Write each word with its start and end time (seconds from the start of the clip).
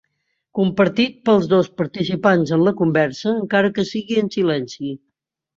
Compartit 0.59 1.19
pels 1.27 1.45
dos 1.51 1.69
participants 1.83 2.55
en 2.57 2.65
la 2.71 2.75
conversa, 2.81 3.37
encara 3.45 3.73
que 3.77 3.89
sigui 3.93 4.21
en 4.23 4.37
silenci. 4.39 4.95